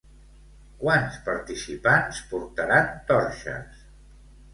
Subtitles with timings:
[0.85, 3.85] Quants participants portaran torxes?